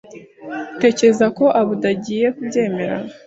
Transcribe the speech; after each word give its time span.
Utekereza 0.75 1.25
ko 1.37 1.45
Abdul 1.61 1.85
agiye 1.91 2.27
kubyemera? 2.35 2.95